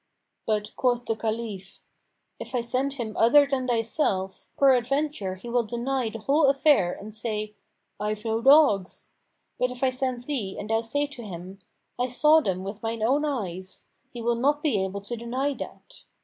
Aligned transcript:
But 0.47 0.75
quoth 0.75 1.05
the 1.05 1.15
Caliph, 1.15 1.79
"If 2.39 2.55
I 2.55 2.61
send 2.61 2.93
him 2.93 3.15
other 3.15 3.45
than 3.45 3.67
thyself, 3.67 4.47
peradventure 4.57 5.35
he 5.35 5.47
will 5.47 5.61
deny 5.61 6.09
the 6.09 6.17
whole 6.17 6.49
affair 6.49 6.91
and 6.93 7.13
say, 7.13 7.53
'I've 7.99 8.25
no 8.25 8.41
dogs.' 8.41 9.09
But 9.59 9.69
if 9.69 9.83
I 9.83 9.91
send 9.91 10.23
thee 10.23 10.57
and 10.59 10.71
thou 10.71 10.81
say 10.81 11.05
to 11.05 11.21
him, 11.21 11.59
'I 11.99 12.07
saw 12.07 12.39
them 12.41 12.63
with 12.63 12.81
mine 12.81 13.03
own 13.03 13.25
eyes,' 13.25 13.89
he 14.11 14.23
will 14.23 14.33
not 14.33 14.63
be 14.63 14.83
able 14.83 15.01
to 15.01 15.15
deny 15.15 15.53
that. 15.59 16.03